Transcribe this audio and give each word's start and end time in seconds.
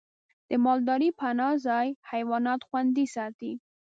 د 0.49 0.51
مالدارۍ 0.65 1.09
پناه 1.19 1.55
ځای 1.67 1.87
حیوانات 2.11 2.61
خوندي 2.67 3.05
ساتي. 3.15 3.51